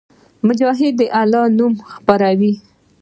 مجاهد 0.47 0.93
د 0.99 1.01
الله 1.19 1.45
نور 1.57 1.71
خپروي. 1.93 2.53